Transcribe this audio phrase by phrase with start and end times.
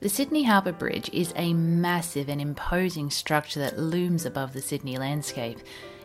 [0.00, 4.96] The Sydney Harbour Bridge is a massive and imposing structure that looms above the Sydney
[4.96, 5.58] landscape,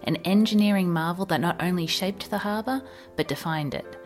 [0.03, 2.81] an engineering marvel that not only shaped the harbour,
[3.15, 4.01] but defined it.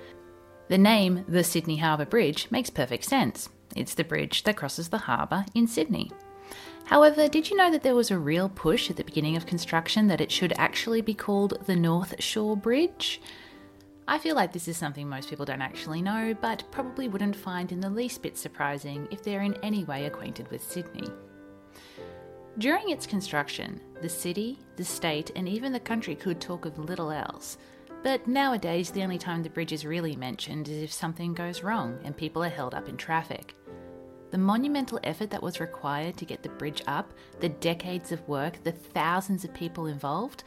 [0.67, 3.47] The name, the Sydney Harbour Bridge, makes perfect sense.
[3.77, 6.11] It's the bridge that crosses the harbour in Sydney.
[6.83, 10.07] However, did you know that there was a real push at the beginning of construction
[10.07, 13.21] that it should actually be called the North Shore Bridge?
[14.09, 17.73] I feel like this is something most people don't actually know, but probably wouldn't find
[17.73, 21.09] in the least bit surprising if they're in any way acquainted with Sydney.
[22.57, 27.11] During its construction, the city, the state, and even the country could talk of little
[27.11, 27.57] else.
[28.01, 31.99] But nowadays, the only time the bridge is really mentioned is if something goes wrong
[32.05, 33.55] and people are held up in traffic.
[34.31, 38.63] The monumental effort that was required to get the bridge up, the decades of work,
[38.63, 40.43] the thousands of people involved,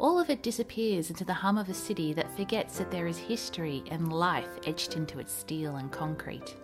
[0.00, 3.18] all of it disappears into the hum of a city that forgets that there is
[3.18, 6.56] history and life etched into its steel and concrete.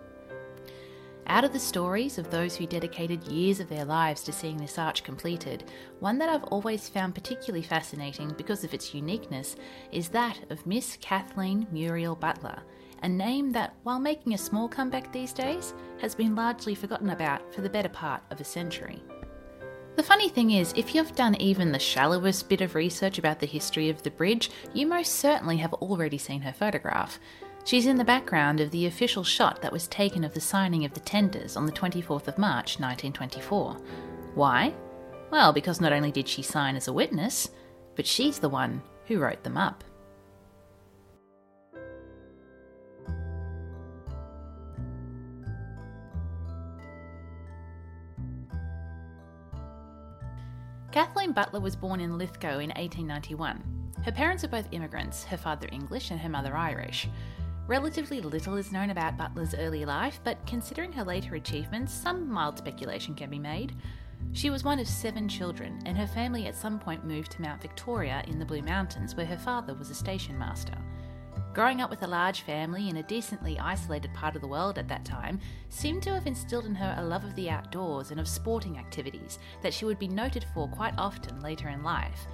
[1.27, 4.79] Out of the stories of those who dedicated years of their lives to seeing this
[4.79, 5.65] arch completed,
[5.99, 9.55] one that I've always found particularly fascinating because of its uniqueness
[9.91, 12.63] is that of Miss Kathleen Muriel Butler,
[13.03, 17.53] a name that, while making a small comeback these days, has been largely forgotten about
[17.53, 19.03] for the better part of a century.
[19.97, 23.47] The funny thing is, if you've done even the shallowest bit of research about the
[23.47, 27.19] history of the bridge, you most certainly have already seen her photograph.
[27.65, 30.93] She's in the background of the official shot that was taken of the signing of
[30.93, 33.77] the tenders on the 24th of March 1924.
[34.35, 34.71] Why?
[35.31, 37.49] Well, because not only did she sign as a witness,
[37.95, 39.83] but she's the one who wrote them up.
[50.91, 53.61] Kathleen Butler was born in Lithgow in 1891.
[54.05, 57.09] Her parents are both immigrants, her father English and her mother Irish.
[57.67, 62.57] Relatively little is known about Butler's early life, but considering her later achievements, some mild
[62.57, 63.75] speculation can be made.
[64.31, 67.61] She was one of seven children, and her family at some point moved to Mount
[67.61, 70.77] Victoria in the Blue Mountains, where her father was a station master.
[71.57, 74.87] Growing up with a large family in a decently isolated part of the world at
[74.89, 78.27] that time seemed to have instilled in her a love of the outdoors and of
[78.27, 82.27] sporting activities that she would be noted for quite often later in life.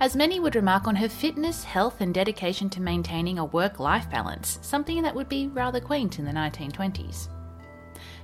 [0.00, 4.10] As many would remark on her fitness, health, and dedication to maintaining a work life
[4.10, 7.28] balance, something that would be rather quaint in the 1920s.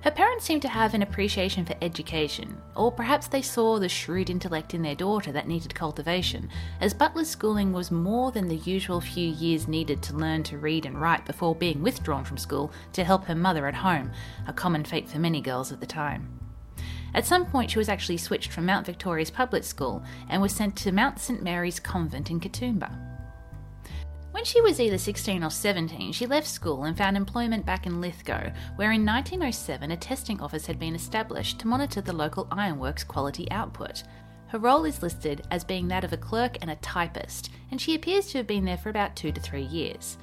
[0.03, 4.31] Her parents seemed to have an appreciation for education, or perhaps they saw the shrewd
[4.31, 6.49] intellect in their daughter that needed cultivation,
[6.81, 10.87] as Butler's schooling was more than the usual few years needed to learn to read
[10.87, 14.11] and write before being withdrawn from school to help her mother at home,
[14.47, 16.41] a common fate for many girls at the time.
[17.13, 20.77] At some point, she was actually switched from Mount Victoria's public school and was sent
[20.77, 23.10] to Mount St Mary's Convent in Katoomba.
[24.41, 28.01] When she was either 16 or 17, she left school and found employment back in
[28.01, 33.05] Lithgow, where in 1907 a testing office had been established to monitor the local ironworks
[33.05, 34.03] quality output.
[34.47, 37.95] Her role is listed as being that of a clerk and a typist, and she
[37.95, 40.17] appears to have been there for about two to three years.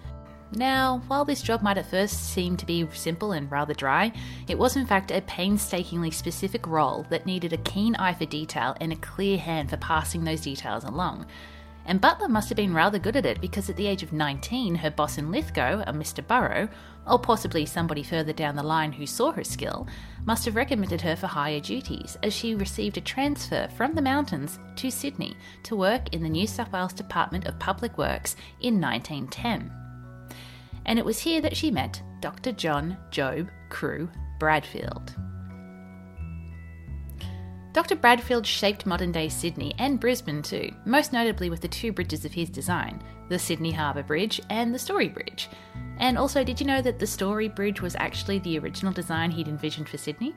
[0.52, 4.12] Now, while this job might at first seem to be simple and rather dry,
[4.48, 8.76] it was in fact a painstakingly specific role that needed a keen eye for detail
[8.82, 11.28] and a clear hand for passing those details along
[11.88, 14.76] and Butler must have been rather good at it because at the age of 19,
[14.76, 16.26] her boss in Lithgow, a Mr.
[16.26, 16.68] Burrow,
[17.10, 19.88] or possibly somebody further down the line who saw her skill,
[20.26, 24.60] must have recommended her for higher duties as she received a transfer from the mountains
[24.76, 29.72] to Sydney to work in the New South Wales Department of Public Works in 1910.
[30.86, 32.52] And it was here that she met Dr.
[32.52, 34.10] John Job Crewe
[34.40, 35.16] Bradfield.
[37.78, 37.96] Dr.
[37.96, 42.34] Bradfield shaped modern day Sydney and Brisbane too, most notably with the two bridges of
[42.34, 45.48] his design the Sydney Harbour Bridge and the Story Bridge.
[46.00, 49.48] And also, did you know that the Story Bridge was actually the original design he'd
[49.48, 50.34] envisioned for Sydney?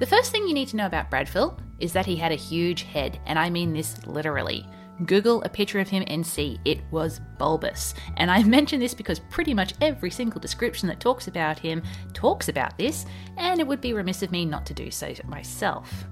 [0.00, 2.82] The first thing you need to know about Bradfield is that he had a huge
[2.82, 4.68] head, and I mean this literally.
[5.06, 7.94] Google a picture of him and see it was bulbous.
[8.16, 12.48] And I mention this because pretty much every single description that talks about him talks
[12.48, 13.06] about this,
[13.36, 16.06] and it would be remiss of me not to do so myself.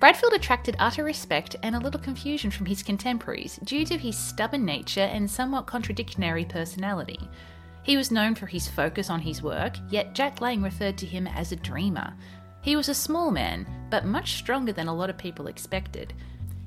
[0.00, 4.64] Bradfield attracted utter respect and a little confusion from his contemporaries due to his stubborn
[4.64, 7.18] nature and somewhat contradictory personality.
[7.84, 11.26] He was known for his focus on his work, yet Jack Lang referred to him
[11.26, 12.14] as a dreamer.
[12.60, 16.14] He was a small man, but much stronger than a lot of people expected.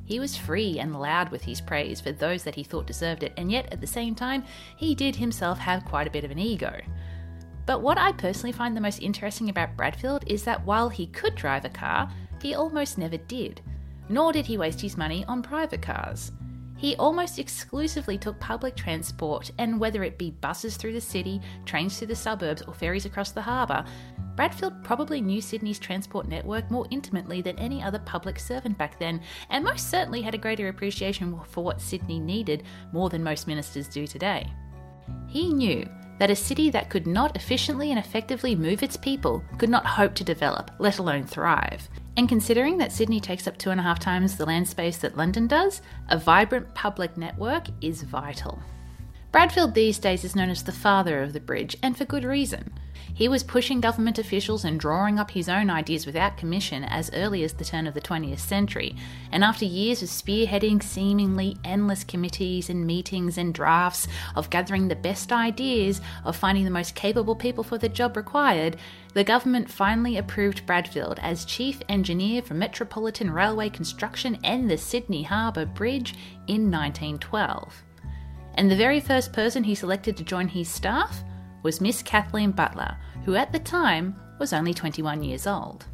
[0.08, 3.34] He was free and loud with his praise for those that he thought deserved it,
[3.36, 4.46] and yet at the same time,
[4.78, 6.80] he did himself have quite a bit of an ego.
[7.66, 11.36] But what I personally find the most interesting about Bradfield is that while he could
[11.36, 12.10] drive a car,
[12.42, 13.60] he almost never did.
[14.08, 16.32] Nor did he waste his money on private cars.
[16.78, 21.98] He almost exclusively took public transport, and whether it be buses through the city, trains
[21.98, 23.84] through the suburbs, or ferries across the harbour,
[24.38, 29.20] Bradfield probably knew Sydney's transport network more intimately than any other public servant back then,
[29.50, 32.64] and most certainly had a greater appreciation for what Sydney needed
[32.94, 34.48] more than most ministers do today.
[35.28, 35.90] He knew
[36.20, 40.14] that a city that could not efficiently and effectively move its people could not hope
[40.16, 41.90] to develop, let alone thrive.
[42.16, 45.18] And considering that Sydney takes up two and a half times the land space that
[45.18, 48.62] London does, a vibrant public network is vital.
[49.38, 52.74] Bradfield these days is known as the father of the bridge, and for good reason.
[53.14, 57.44] He was pushing government officials and drawing up his own ideas without commission as early
[57.44, 58.96] as the turn of the 20th century,
[59.32, 64.96] and after years of spearheading seemingly endless committees and meetings and drafts, of gathering the
[64.96, 68.76] best ideas, of finding the most capable people for the job required,
[69.14, 75.22] the government finally approved Bradfield as chief engineer for metropolitan railway construction and the Sydney
[75.22, 76.16] Harbour Bridge
[76.48, 77.84] in 1912.
[78.58, 81.24] And the very first person he selected to join his staff
[81.62, 85.86] was Miss Kathleen Butler, who at the time was only 21 years old.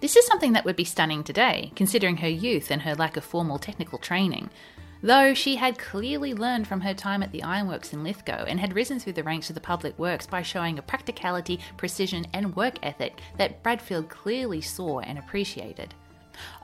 [0.00, 3.24] This is something that would be stunning today, considering her youth and her lack of
[3.24, 4.48] formal technical training.
[5.02, 8.74] Though she had clearly learned from her time at the ironworks in Lithgow and had
[8.74, 12.74] risen through the ranks of the public works by showing a practicality, precision, and work
[12.82, 15.94] ethic that Bradfield clearly saw and appreciated.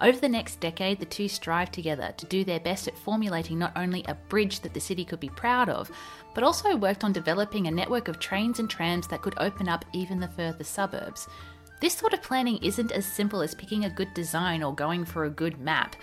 [0.01, 3.73] Over the next decade, the two strived together to do their best at formulating not
[3.77, 5.91] only a bridge that the city could be proud of,
[6.35, 9.85] but also worked on developing a network of trains and trams that could open up
[9.93, 11.29] even the further suburbs.
[11.81, 15.25] This sort of planning isn't as simple as picking a good design or going for
[15.25, 15.97] a good map.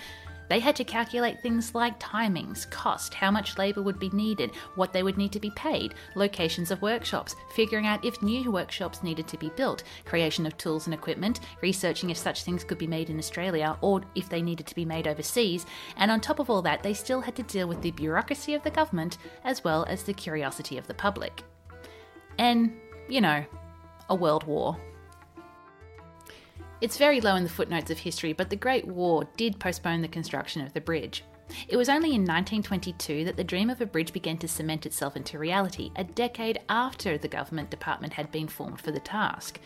[0.51, 4.91] They had to calculate things like timings, cost, how much labour would be needed, what
[4.91, 9.29] they would need to be paid, locations of workshops, figuring out if new workshops needed
[9.29, 13.09] to be built, creation of tools and equipment, researching if such things could be made
[13.09, 15.65] in Australia or if they needed to be made overseas,
[15.95, 18.61] and on top of all that, they still had to deal with the bureaucracy of
[18.63, 21.43] the government as well as the curiosity of the public.
[22.37, 22.77] And,
[23.07, 23.45] you know,
[24.09, 24.75] a world war.
[26.81, 30.07] It's very low in the footnotes of history, but the Great War did postpone the
[30.07, 31.23] construction of the bridge.
[31.67, 35.15] It was only in 1922 that the dream of a bridge began to cement itself
[35.15, 39.59] into reality, a decade after the government department had been formed for the task.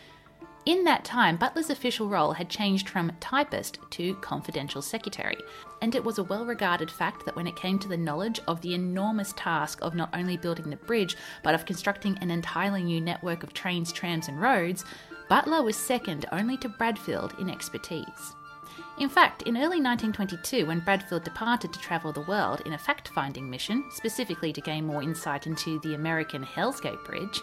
[0.66, 5.38] In that time, Butler's official role had changed from typist to confidential secretary,
[5.80, 8.60] and it was a well regarded fact that when it came to the knowledge of
[8.60, 13.00] the enormous task of not only building the bridge, but of constructing an entirely new
[13.00, 14.84] network of trains, trams, and roads,
[15.28, 18.34] Butler was second only to Bradfield in expertise.
[18.98, 23.08] In fact, in early 1922, when Bradfield departed to travel the world in a fact
[23.08, 27.40] finding mission, specifically to gain more insight into the American Hell's Gate Bridge,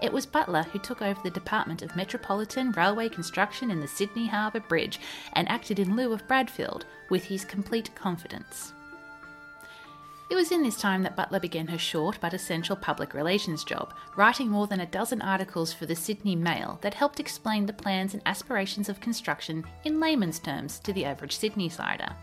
[0.00, 4.26] it was Butler who took over the Department of Metropolitan Railway Construction in the Sydney
[4.26, 5.00] Harbour Bridge
[5.32, 8.72] and acted in lieu of Bradfield with his complete confidence.
[10.30, 13.92] It was in this time that Butler began her short but essential public relations job,
[14.16, 18.14] writing more than a dozen articles for the Sydney Mail that helped explain the plans
[18.14, 22.16] and aspirations of construction in layman's terms to the average Sydney sider.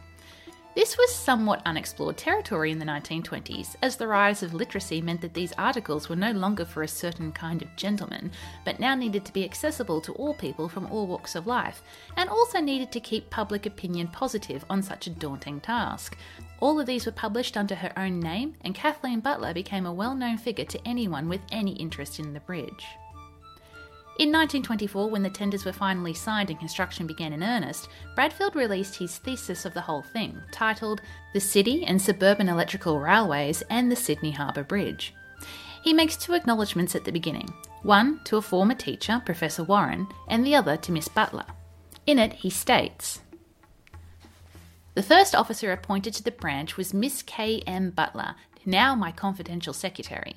[0.73, 5.33] This was somewhat unexplored territory in the 1920s, as the rise of literacy meant that
[5.33, 8.31] these articles were no longer for a certain kind of gentleman,
[8.63, 11.83] but now needed to be accessible to all people from all walks of life,
[12.15, 16.17] and also needed to keep public opinion positive on such a daunting task.
[16.61, 20.15] All of these were published under her own name, and Kathleen Butler became a well
[20.15, 22.85] known figure to anyone with any interest in the bridge.
[24.19, 28.95] In 1924, when the tenders were finally signed and construction began in earnest, Bradfield released
[28.95, 31.01] his thesis of the whole thing, titled
[31.33, 35.15] The City and Suburban Electrical Railways and the Sydney Harbour Bridge.
[35.81, 37.51] He makes two acknowledgements at the beginning
[37.83, 41.45] one to a former teacher, Professor Warren, and the other to Miss Butler.
[42.05, 43.21] In it, he states
[44.93, 47.63] The first officer appointed to the branch was Miss K.
[47.65, 47.89] M.
[47.89, 50.35] Butler, now my confidential secretary.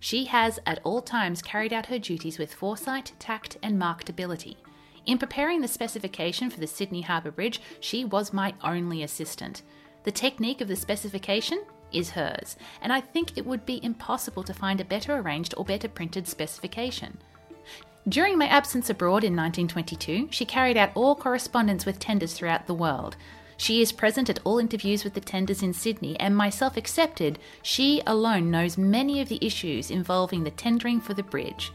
[0.00, 4.56] She has at all times carried out her duties with foresight, tact, and marked ability.
[5.06, 9.62] In preparing the specification for the Sydney Harbour Bridge, she was my only assistant.
[10.04, 14.54] The technique of the specification is hers, and I think it would be impossible to
[14.54, 17.18] find a better arranged or better printed specification.
[18.08, 22.74] During my absence abroad in 1922, she carried out all correspondence with tenders throughout the
[22.74, 23.16] world.
[23.56, 28.02] She is present at all interviews with the tenders in Sydney, and myself excepted, she
[28.06, 31.72] alone knows many of the issues involving the tendering for the bridge.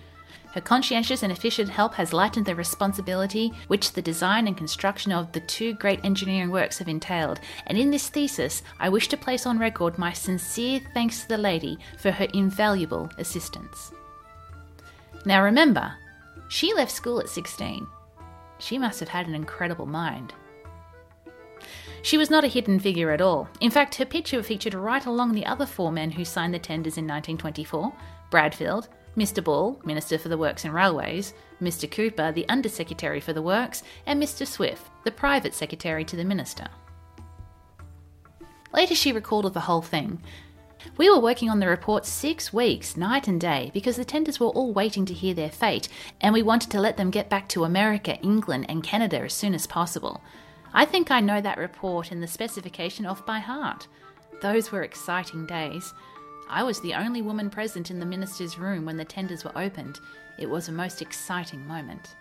[0.54, 5.32] Her conscientious and efficient help has lightened the responsibility which the design and construction of
[5.32, 9.46] the two great engineering works have entailed, and in this thesis I wish to place
[9.46, 13.94] on record my sincere thanks to the lady for her invaluable assistance.
[15.26, 15.94] Now remember,
[16.50, 17.88] she left school at 16.
[18.60, 20.34] She must have had an incredible mind.
[22.04, 23.48] She was not a hidden figure at all.
[23.60, 26.98] In fact, her picture featured right along the other four men who signed the tenders
[26.98, 27.94] in 1924
[28.32, 29.44] Bradfield, Mr.
[29.44, 31.90] Ball, Minister for the Works and Railways, Mr.
[31.90, 34.48] Cooper, the Under Secretary for the Works, and Mr.
[34.48, 36.68] Swift, the Private Secretary to the Minister.
[38.74, 40.22] Later, she recalled of the whole thing.
[40.98, 44.48] We were working on the report six weeks, night and day, because the tenders were
[44.48, 45.88] all waiting to hear their fate,
[46.22, 49.54] and we wanted to let them get back to America, England, and Canada as soon
[49.54, 50.22] as possible.
[50.74, 53.88] I think I know that report and the specification off by heart.
[54.42, 55.94] Those were exciting days.
[56.50, 60.00] I was the only woman present in the minister's room when the tenders were opened.
[60.38, 62.16] It was a most exciting moment.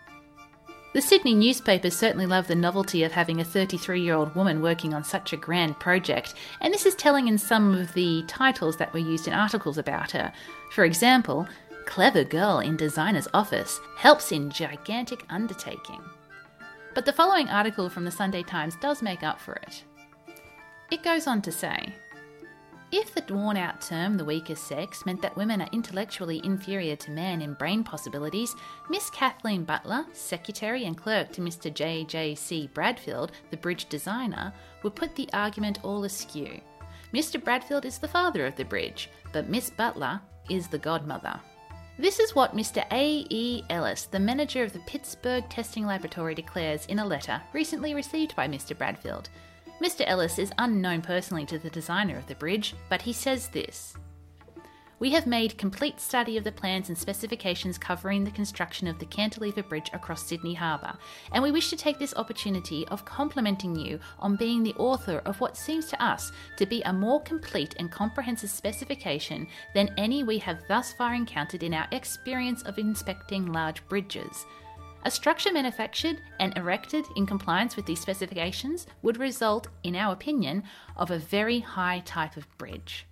[0.92, 4.92] The Sydney newspapers certainly loved the novelty of having a 33 year old woman working
[4.92, 8.92] on such a grand project, and this is telling in some of the titles that
[8.92, 10.32] were used in articles about her.
[10.72, 11.46] For example,
[11.86, 16.02] Clever Girl in Designer's Office helps in gigantic undertaking.
[16.92, 19.84] But the following article from the Sunday Times does make up for it.
[20.90, 21.94] It goes on to say
[22.90, 27.12] If the worn out term the weaker sex meant that women are intellectually inferior to
[27.12, 28.56] men in brain possibilities,
[28.88, 31.72] Miss Kathleen Butler, secretary and clerk to Mr.
[31.72, 32.04] J.
[32.04, 32.34] J.
[32.34, 32.68] C.
[32.74, 36.60] Bradfield, the bridge designer, would put the argument all askew.
[37.14, 37.42] Mr.
[37.42, 41.40] Bradfield is the father of the bridge, but Miss Butler is the godmother.
[42.00, 42.82] This is what Mr.
[42.92, 43.26] A.
[43.28, 43.62] E.
[43.68, 48.48] Ellis, the manager of the Pittsburgh Testing Laboratory, declares in a letter recently received by
[48.48, 48.76] Mr.
[48.76, 49.28] Bradfield.
[49.82, 50.04] Mr.
[50.06, 53.92] Ellis is unknown personally to the designer of the bridge, but he says this
[55.00, 59.06] we have made complete study of the plans and specifications covering the construction of the
[59.06, 60.92] cantilever bridge across Sydney Harbour,
[61.32, 65.40] and we wish to take this opportunity of complimenting you on being the author of
[65.40, 70.36] what seems to us to be a more complete and comprehensive specification than any we
[70.36, 74.44] have thus far encountered in our experience of inspecting large bridges.
[75.06, 80.62] A structure manufactured and erected in compliance with these specifications would result, in our opinion,
[80.94, 83.06] of a very high type of bridge.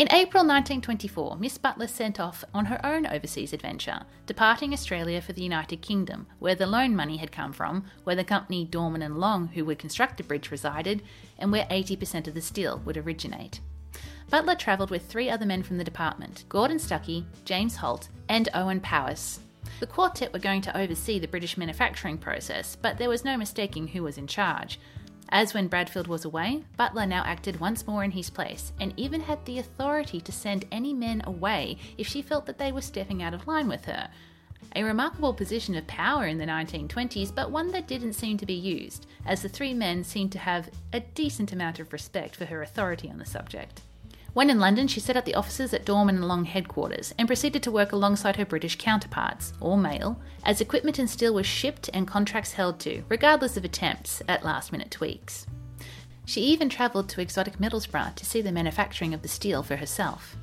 [0.00, 5.34] In April 1924, Miss Butler sent off on her own overseas adventure, departing Australia for
[5.34, 9.18] the United Kingdom, where the loan money had come from, where the company Dorman and
[9.18, 11.02] Long, who would construct the bridge, resided,
[11.38, 13.60] and where 80% of the steel would originate.
[14.30, 18.80] Butler travelled with three other men from the department Gordon Stuckey, James Holt, and Owen
[18.80, 19.40] Powys.
[19.80, 23.88] The quartet were going to oversee the British manufacturing process, but there was no mistaking
[23.88, 24.80] who was in charge.
[25.32, 29.20] As when Bradfield was away, Butler now acted once more in his place and even
[29.20, 33.22] had the authority to send any men away if she felt that they were stepping
[33.22, 34.10] out of line with her.
[34.74, 38.54] A remarkable position of power in the 1920s, but one that didn't seem to be
[38.54, 42.62] used, as the three men seemed to have a decent amount of respect for her
[42.62, 43.82] authority on the subject.
[44.32, 47.64] When in London, she set up the offices at Dorman and Long headquarters and proceeded
[47.64, 52.06] to work alongside her British counterparts, all male, as equipment and steel was shipped and
[52.06, 55.46] contracts held to, regardless of attempts at last minute tweaks.
[56.26, 60.36] She even travelled to exotic Middlesbrough to see the manufacturing of the steel for herself.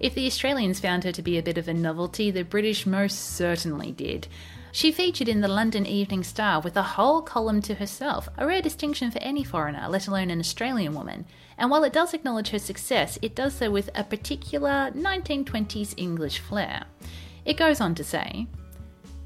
[0.00, 3.36] If the Australians found her to be a bit of a novelty, the British most
[3.36, 4.26] certainly did.
[4.74, 8.60] She featured in the London Evening Star with a whole column to herself, a rare
[8.60, 11.26] distinction for any foreigner, let alone an Australian woman.
[11.56, 16.40] And while it does acknowledge her success, it does so with a particular 1920s English
[16.40, 16.86] flair.
[17.44, 18.48] It goes on to say,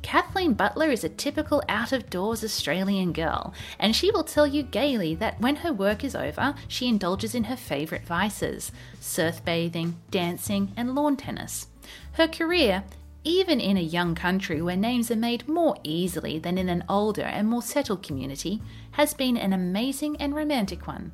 [0.02, 4.62] Kathleen Butler is a typical out of doors Australian girl, and she will tell you
[4.62, 9.96] gaily that when her work is over, she indulges in her favourite vices surf bathing,
[10.10, 11.68] dancing, and lawn tennis.
[12.12, 12.84] Her career
[13.24, 17.22] even in a young country where names are made more easily than in an older
[17.22, 21.12] and more settled community, has been an amazing and romantic one.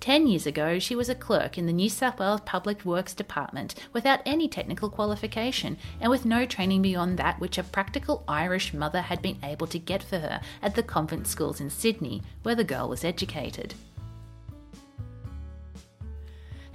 [0.00, 3.74] Ten years ago, she was a clerk in the New South Wales Public Works Department
[3.92, 9.02] without any technical qualification and with no training beyond that which a practical Irish mother
[9.02, 12.64] had been able to get for her at the convent schools in Sydney, where the
[12.64, 13.74] girl was educated.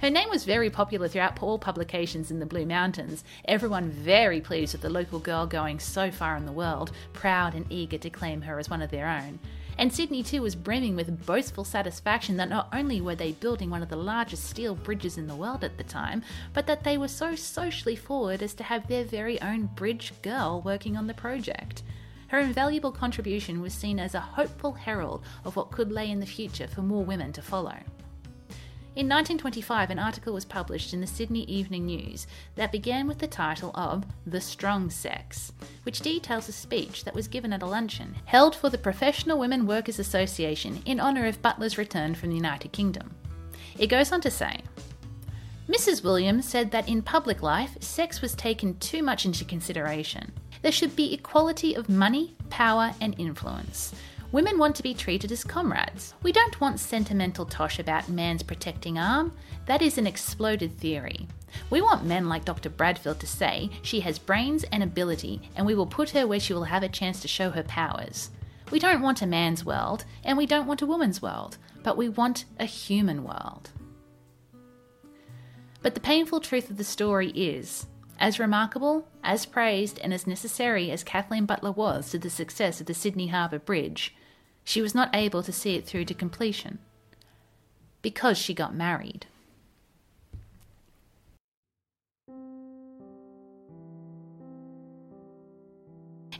[0.00, 4.72] Her name was very popular throughout all publications in the Blue Mountains, everyone very pleased
[4.72, 8.42] with the local girl going so far in the world, proud and eager to claim
[8.42, 9.40] her as one of their own.
[9.76, 13.82] And Sydney too was brimming with boastful satisfaction that not only were they building one
[13.82, 16.22] of the largest steel bridges in the world at the time,
[16.54, 20.62] but that they were so socially forward as to have their very own bridge girl
[20.64, 21.82] working on the project.
[22.28, 26.26] Her invaluable contribution was seen as a hopeful herald of what could lay in the
[26.26, 27.78] future for more women to follow.
[28.96, 32.26] In 1925, an article was published in the Sydney Evening News
[32.56, 35.52] that began with the title of The Strong Sex,
[35.84, 39.66] which details a speech that was given at a luncheon held for the Professional Women
[39.66, 43.14] Workers Association in honour of Butler's return from the United Kingdom.
[43.78, 44.62] It goes on to say,
[45.68, 46.02] Mrs.
[46.02, 50.32] Williams said that in public life, sex was taken too much into consideration.
[50.62, 53.94] There should be equality of money, power, and influence.
[54.30, 56.12] Women want to be treated as comrades.
[56.22, 59.32] We don't want sentimental tosh about man's protecting arm.
[59.64, 61.26] That is an exploded theory.
[61.70, 62.68] We want men like Dr.
[62.68, 66.52] Bradfield to say she has brains and ability, and we will put her where she
[66.52, 68.30] will have a chance to show her powers.
[68.70, 72.10] We don't want a man's world, and we don't want a woman's world, but we
[72.10, 73.70] want a human world.
[75.80, 77.86] But the painful truth of the story is
[78.18, 82.86] as remarkable, as praised, and as necessary as Kathleen Butler was to the success of
[82.86, 84.14] the Sydney Harbour Bridge,
[84.64, 86.78] she was not able to see it through to completion
[88.02, 89.26] because she got married.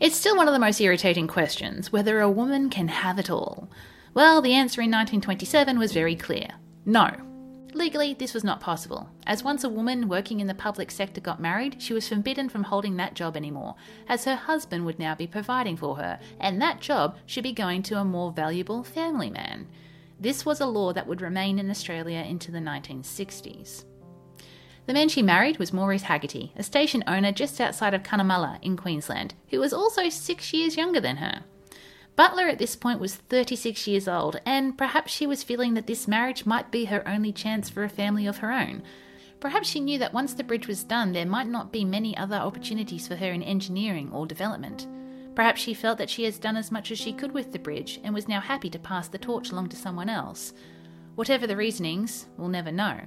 [0.01, 3.69] It's still one of the most irritating questions whether a woman can have it all.
[4.15, 6.49] Well, the answer in 1927 was very clear
[6.85, 7.28] no.
[7.75, 11.41] Legally, this was not possible, as once a woman working in the public sector got
[11.41, 13.75] married, she was forbidden from holding that job anymore,
[14.09, 17.83] as her husband would now be providing for her, and that job should be going
[17.83, 19.67] to a more valuable family man.
[20.19, 23.85] This was a law that would remain in Australia into the 1960s.
[24.87, 28.77] The man she married was Maurice Haggerty, a station owner just outside of Cunnamulla in
[28.77, 31.45] Queensland, who was also six years younger than her.
[32.19, 36.09] Butler at this point was 36 years old, and perhaps she was feeling that this
[36.09, 38.83] marriage might be her only chance for a family of her own.
[39.39, 42.35] Perhaps she knew that once the bridge was done, there might not be many other
[42.35, 44.89] opportunities for her in engineering or development.
[45.37, 48.01] Perhaps she felt that she has done as much as she could with the bridge
[48.03, 50.53] and was now happy to pass the torch along to someone else.
[51.15, 52.99] Whatever the reasonings, we'll never know.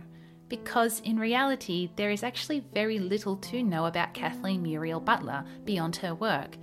[0.47, 5.97] Because in reality, there is actually very little to know about Kathleen Muriel Butler beyond
[5.97, 6.55] her work.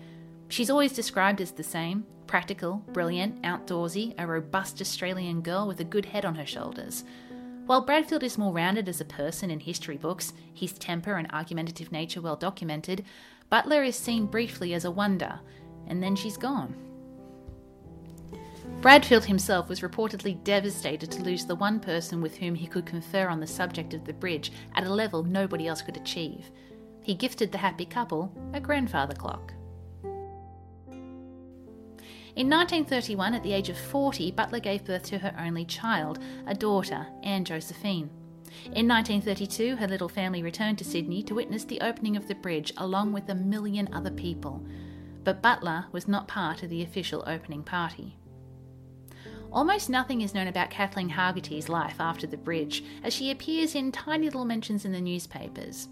[0.49, 5.85] She's always described as the same practical, brilliant, outdoorsy, a robust Australian girl with a
[5.85, 7.03] good head on her shoulders.
[7.67, 11.91] While Bradfield is more rounded as a person in history books, his temper and argumentative
[11.91, 13.05] nature well documented,
[13.51, 15.41] Butler is seen briefly as a wonder,
[15.87, 16.77] and then she's gone.
[18.81, 23.29] Bradfield himself was reportedly devastated to lose the one person with whom he could confer
[23.29, 26.51] on the subject of the bridge at a level nobody else could achieve.
[27.03, 29.53] He gifted the happy couple a grandfather clock.
[32.39, 36.55] In 1931, at the age of 40, Butler gave birth to her only child, a
[36.55, 38.09] daughter, Anne Josephine.
[38.67, 42.73] In 1932, her little family returned to Sydney to witness the opening of the bridge
[42.77, 44.65] along with a million other people.
[45.25, 48.17] But Butler was not part of the official opening party.
[49.51, 53.91] Almost nothing is known about Kathleen Haggerty's life after the bridge, as she appears in
[53.91, 55.89] tiny little mentions in the newspapers.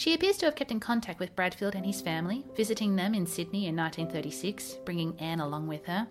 [0.00, 3.26] She appears to have kept in contact with Bradfield and his family, visiting them in
[3.26, 6.08] Sydney in 1936, bringing Anne along with her.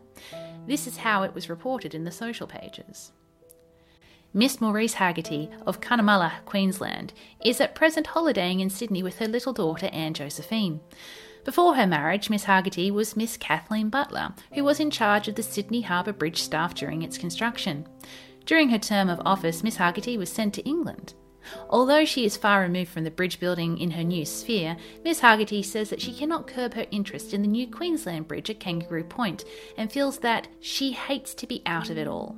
[0.68, 3.14] This is how it was reported in the social pages.
[4.32, 9.54] Miss Maurice Haggerty of Cunnamulla, Queensland, is at present holidaying in Sydney with her little
[9.54, 10.82] daughter Anne Josephine.
[11.44, 15.42] Before her marriage, Miss Haggerty was Miss Kathleen Butler, who was in charge of the
[15.42, 17.88] Sydney Harbour Bridge staff during its construction.
[18.46, 21.16] During her term of office, Miss Haggerty was sent to England.
[21.70, 25.64] Although she is far removed from the bridge building in her new sphere, Miss Haggerty
[25.64, 29.46] says that she cannot curb her interest in the new Queensland Bridge at Kangaroo Point
[29.78, 32.36] and feels that she hates to be out of it all.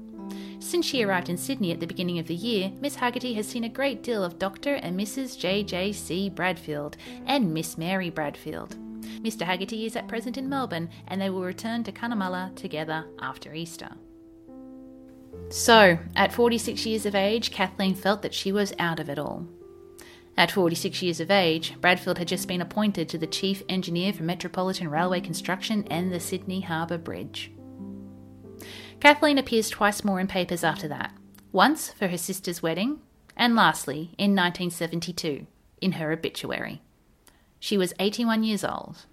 [0.60, 3.64] Since she arrived in Sydney at the beginning of the year, Miss Haggerty has seen
[3.64, 4.76] a great deal of Dr.
[4.76, 5.38] and Mrs.
[5.38, 6.30] J.J.C.
[6.30, 8.76] Bradfield and Miss Mary Bradfield.
[9.24, 9.42] Mr.
[9.42, 13.90] Haggerty is at present in Melbourne and they will return to Cunnamulla together after Easter.
[15.52, 19.46] So, at 46 years of age, Kathleen felt that she was out of it all.
[20.38, 24.24] At 46 years of age, Bradfield had just been appointed to the Chief Engineer for
[24.24, 27.52] Metropolitan Railway Construction and the Sydney Harbour Bridge.
[29.02, 31.14] Kathleen appears twice more in papers after that.
[31.52, 33.02] once for her sister's wedding,
[33.36, 35.48] and lastly in 1972
[35.82, 36.82] in her obituary.
[37.60, 39.06] She was 81 years old.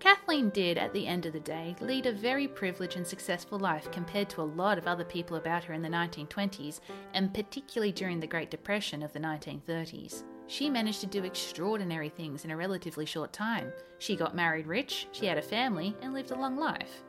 [0.00, 3.92] Kathleen did, at the end of the day, lead a very privileged and successful life
[3.92, 6.80] compared to a lot of other people about her in the 1920s,
[7.12, 10.24] and particularly during the Great Depression of the 1930s.
[10.46, 13.72] She managed to do extraordinary things in a relatively short time.
[13.98, 17.02] She got married rich, she had a family, and lived a long life.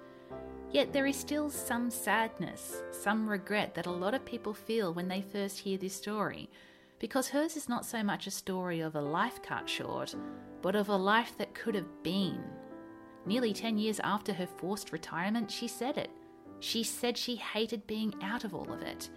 [0.69, 5.07] Yet there is still some sadness, some regret that a lot of people feel when
[5.07, 6.49] they first hear this story,
[6.99, 10.13] because hers is not so much a story of a life cut short,
[10.61, 12.43] but of a life that could have been.
[13.25, 16.09] Nearly 10 years after her forced retirement, she said it.
[16.59, 19.09] She said she hated being out of all of it.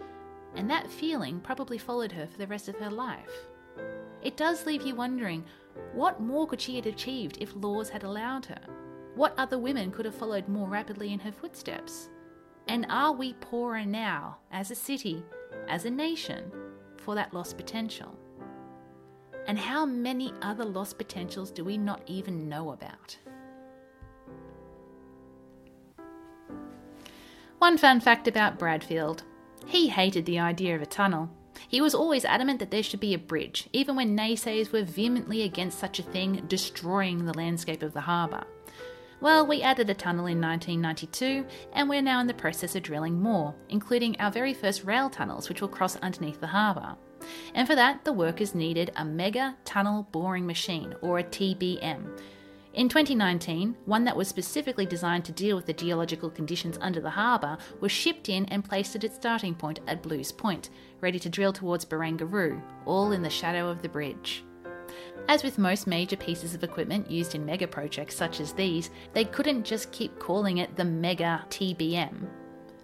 [0.55, 3.47] And that feeling probably followed her for the rest of her life.
[4.21, 5.43] It does leave you wondering
[5.93, 8.61] what more could she have achieved if laws had allowed her?
[9.15, 12.09] What other women could have followed more rapidly in her footsteps?
[12.67, 15.23] And are we poorer now, as a city,
[15.67, 16.51] as a nation,
[16.97, 18.17] for that lost potential?
[19.47, 23.17] And how many other lost potentials do we not even know about?
[27.59, 29.23] One fun fact about Bradfield
[29.65, 31.29] he hated the idea of a tunnel.
[31.67, 35.41] He was always adamant that there should be a bridge, even when naysayers were vehemently
[35.41, 38.43] against such a thing destroying the landscape of the harbour.
[39.21, 43.19] Well, we added a tunnel in 1992, and we're now in the process of drilling
[43.19, 46.95] more, including our very first rail tunnels, which will cross underneath the harbour.
[47.55, 52.19] And for that, the workers needed a mega tunnel boring machine, or a TBM,
[52.75, 57.09] in 2019, one that was specifically designed to deal with the geological conditions under the
[57.09, 61.29] harbour was shipped in and placed at its starting point at Blues Point, ready to
[61.29, 64.43] drill towards Barangaroo, all in the shadow of the bridge.
[65.29, 69.23] As with most major pieces of equipment used in mega projects such as these, they
[69.25, 72.27] couldn't just keep calling it the Mega TBM.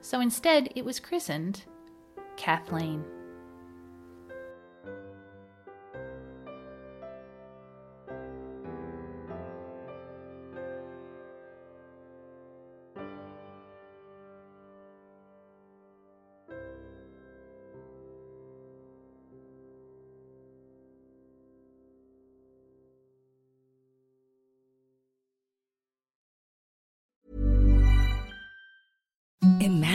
[0.01, 1.63] So instead, it was christened
[2.37, 3.03] Kathleen.